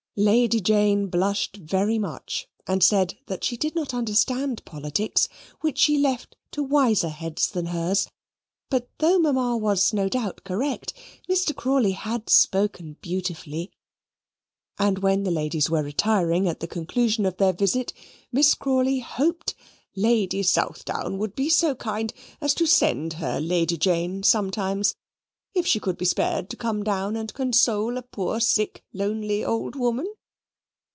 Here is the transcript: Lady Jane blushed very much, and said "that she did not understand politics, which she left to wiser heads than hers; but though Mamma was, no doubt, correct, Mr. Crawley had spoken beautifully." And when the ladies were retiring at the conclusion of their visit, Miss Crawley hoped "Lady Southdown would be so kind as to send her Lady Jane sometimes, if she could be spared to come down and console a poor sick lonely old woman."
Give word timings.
Lady 0.17 0.59
Jane 0.59 1.07
blushed 1.07 1.55
very 1.55 1.97
much, 1.97 2.45
and 2.67 2.83
said 2.83 3.17
"that 3.27 3.45
she 3.45 3.55
did 3.55 3.73
not 3.75 3.93
understand 3.93 4.63
politics, 4.65 5.29
which 5.61 5.77
she 5.77 5.97
left 5.97 6.35
to 6.51 6.61
wiser 6.61 7.07
heads 7.07 7.49
than 7.49 7.67
hers; 7.67 8.09
but 8.69 8.89
though 8.97 9.17
Mamma 9.17 9.55
was, 9.55 9.93
no 9.93 10.09
doubt, 10.09 10.43
correct, 10.43 10.93
Mr. 11.29 11.55
Crawley 11.55 11.93
had 11.93 12.29
spoken 12.29 12.97
beautifully." 12.99 13.71
And 14.77 14.99
when 14.99 15.23
the 15.23 15.31
ladies 15.31 15.69
were 15.69 15.81
retiring 15.81 16.45
at 16.45 16.59
the 16.59 16.67
conclusion 16.67 17.25
of 17.25 17.37
their 17.37 17.53
visit, 17.53 17.93
Miss 18.33 18.53
Crawley 18.53 18.99
hoped 18.99 19.55
"Lady 19.95 20.43
Southdown 20.43 21.19
would 21.19 21.35
be 21.35 21.47
so 21.47 21.73
kind 21.73 22.11
as 22.41 22.53
to 22.55 22.65
send 22.65 23.13
her 23.13 23.39
Lady 23.39 23.77
Jane 23.77 24.23
sometimes, 24.23 24.93
if 25.53 25.67
she 25.67 25.81
could 25.81 25.97
be 25.97 26.05
spared 26.05 26.49
to 26.49 26.55
come 26.55 26.81
down 26.81 27.17
and 27.17 27.33
console 27.33 27.97
a 27.97 28.01
poor 28.01 28.39
sick 28.39 28.81
lonely 28.93 29.43
old 29.43 29.75
woman." 29.75 30.07